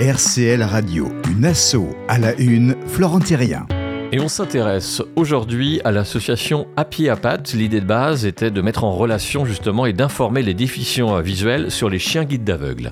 [0.00, 1.76] RCL Radio, une asso
[2.08, 3.64] à la une, Florent Thérien.
[4.10, 7.52] Et on s'intéresse aujourd'hui à l'association À pied à pattes.
[7.52, 11.88] L'idée de base était de mettre en relation justement et d'informer les déficients visuels sur
[11.88, 12.90] les chiens guides d'aveugles.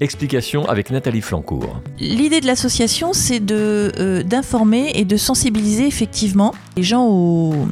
[0.00, 1.80] Explication avec Nathalie Flancourt.
[1.98, 7.66] L'idée de l'association, c'est de, euh, d'informer et de sensibiliser effectivement les gens aux,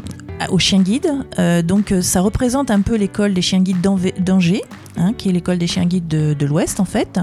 [0.50, 1.12] aux chiens guides.
[1.38, 3.80] Euh, donc euh, ça représente un peu l'école des chiens guides
[4.18, 4.62] d'Angers,
[4.96, 7.20] hein, qui est l'école des chiens guides de, de l'Ouest en fait.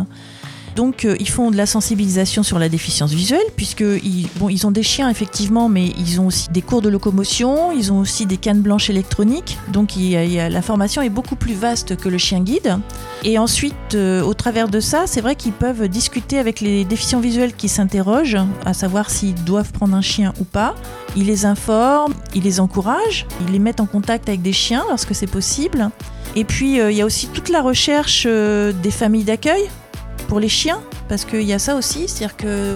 [0.75, 4.27] Donc euh, ils font de la sensibilisation sur la déficience visuelle, puisque ils,
[4.65, 8.25] ont des chiens effectivement, mais ils ont aussi des cours de locomotion, ils ont aussi
[8.25, 9.57] des cannes blanches électroniques.
[9.71, 12.79] Donc il la formation est beaucoup plus vaste que le chien guide.
[13.23, 17.19] Et ensuite, euh, au travers de ça, c'est vrai qu'ils peuvent discuter avec les déficients
[17.19, 20.75] visuels qui s'interrogent, à savoir s'ils doivent prendre un chien ou pas.
[21.15, 25.15] Ils les informent, ils les encouragent, ils les mettent en contact avec des chiens lorsque
[25.15, 25.89] c'est possible.
[26.35, 29.67] Et puis, euh, il y a aussi toute la recherche des familles d'accueil
[30.29, 30.79] pour les chiens,
[31.09, 32.75] parce qu'il y a ça aussi, c'est-à-dire que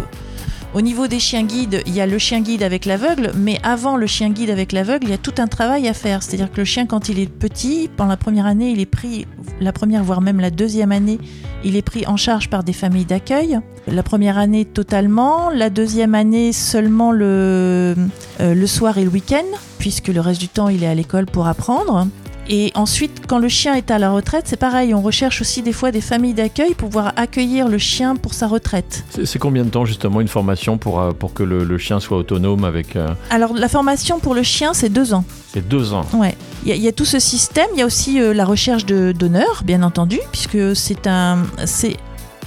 [0.73, 3.95] au niveau des chiens guides, il y a le chien guide avec l'aveugle, mais avant
[3.95, 6.23] le chien guide avec l'aveugle, il y a tout un travail à faire.
[6.23, 9.27] C'est-à-dire que le chien, quand il est petit, pendant la première année, il est pris,
[9.61, 11.19] la première voire même la deuxième année,
[11.63, 13.59] il est pris en charge par des familles d'accueil.
[13.87, 17.95] La première année totalement, la deuxième année seulement le,
[18.39, 19.45] euh, le soir et le week-end,
[19.77, 22.07] puisque le reste du temps, il est à l'école pour apprendre.
[22.49, 25.71] Et ensuite, quand le chien est à la retraite, c'est pareil, on recherche aussi des
[25.71, 29.05] fois des familles d'accueil pour pouvoir accueillir le chien pour sa retraite.
[29.23, 32.17] C'est combien de temps justement une formation pour, euh, pour que le, le chien soit
[32.17, 32.95] autonome avec...
[32.97, 35.23] euh, Alors, la formation pour le chien, c'est deux ans.
[35.53, 36.05] c'est deux ans.
[36.13, 36.35] Ouais.
[36.63, 37.67] Il y, a- il y a tout ce système.
[37.73, 41.95] Il y a aussi euh, la recherche de donneurs, bien entendu, puisque c'est un, c'est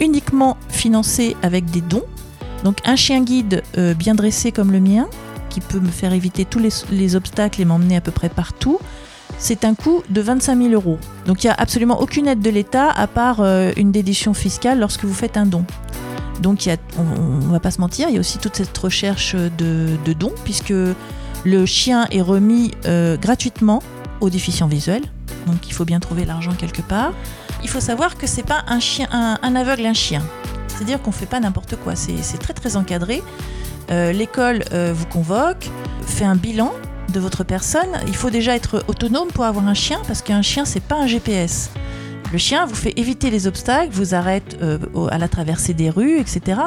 [0.01, 2.05] uniquement financé avec des dons.
[2.65, 5.07] Donc un chien guide euh, bien dressé comme le mien,
[5.49, 8.79] qui peut me faire éviter tous les, les obstacles et m'emmener à peu près partout.
[9.39, 10.99] C'est un coût de 25 000 euros.
[11.27, 14.79] Donc il n'y a absolument aucune aide de l'État à part euh, une déduction fiscale
[14.79, 15.65] lorsque vous faites un don.
[16.41, 19.35] Donc a, on ne va pas se mentir, il y a aussi toute cette recherche
[19.35, 20.73] de, dons, puisque
[21.45, 23.83] le chien est remis euh, gratuitement
[24.21, 25.05] aux déficients visuels.
[25.47, 27.13] Donc il faut bien trouver l'argent quelque part.
[27.63, 30.23] Il faut savoir que c'est pas un chien, un, aveugle, un chien.
[30.69, 31.95] C'est-à-dire qu'on fait pas n'importe quoi.
[31.97, 33.23] C'est très très encadré.
[33.91, 35.71] Euh, L'école vous convoque,
[36.07, 36.73] fait un bilan
[37.13, 37.89] de votre personne.
[38.07, 41.07] Il faut déjà être autonome pour avoir un chien parce qu'un chien c'est pas un
[41.07, 41.71] GPS.
[42.33, 44.79] Le chien vous fait éviter les obstacles, vous arrête euh,
[45.11, 46.61] à la traversée des rues, etc.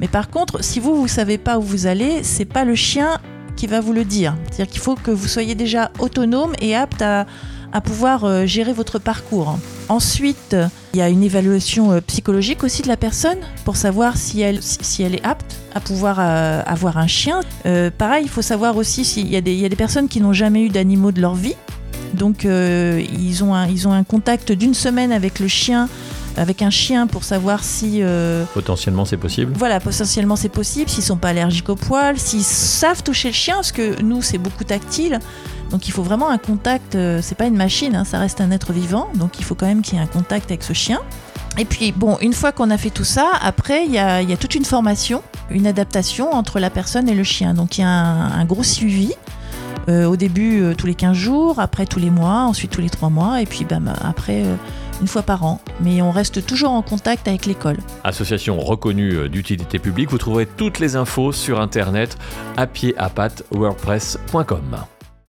[0.00, 3.20] Mais par contre, si vous vous savez pas où vous allez, c'est pas le chien
[3.56, 4.34] qui va vous le dire.
[4.50, 7.26] C'est-à-dire qu'il faut que vous soyez déjà autonome et apte à,
[7.72, 9.58] à pouvoir euh, gérer votre parcours.
[9.88, 10.56] Ensuite,
[10.94, 14.60] il y a une évaluation euh, psychologique aussi de la personne pour savoir si elle,
[14.62, 17.40] si, elle est apte à pouvoir euh, avoir un chien.
[17.66, 20.06] Euh, pareil, il faut savoir aussi s'il y, a des- il y a des personnes
[20.06, 21.56] qui n'ont jamais eu d'animaux de leur vie.
[22.14, 25.88] Donc, euh, ils, ont un, ils ont un contact d'une semaine avec le chien,
[26.36, 27.98] avec un chien pour savoir si...
[28.02, 29.52] euh, Potentiellement c'est possible.
[29.56, 33.54] voilà, potentiellement c'est possible, s'ils sont pas allergiques au poil, s'ils savent toucher le chien,
[33.56, 35.18] parce que nous c'est beaucoup tactile.
[35.74, 38.52] Donc il faut vraiment un contact, euh, c'est pas une machine, hein, ça reste un
[38.52, 41.00] être vivant, donc il faut quand même qu'il y ait un contact avec ce chien.
[41.58, 44.54] Et puis bon, une fois qu'on a fait tout ça, après il y a, toute
[44.54, 45.20] une formation,
[45.50, 47.54] une adaptation entre la personne et le chien.
[47.54, 49.14] Donc il y a un, gros suivi.
[49.88, 52.88] euh, au début euh, tous les 15 jours, après tous les mois, ensuite tous les
[52.88, 53.66] 3 mois, et puis
[54.00, 54.44] après
[55.00, 55.60] une fois par an.
[55.80, 57.78] Mais on reste toujours en contact avec l'école.
[58.04, 62.16] Association reconnue d'utilité publique, vous trouverez toutes les infos sur internet
[62.56, 64.84] à pied à pattes wordpress.com.